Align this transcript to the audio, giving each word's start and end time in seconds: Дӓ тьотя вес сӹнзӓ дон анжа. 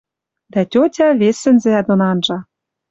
Дӓ 0.51 0.61
тьотя 0.71 1.07
вес 1.19 1.37
сӹнзӓ 1.43 1.77
дон 1.87 2.01
анжа. 2.11 2.37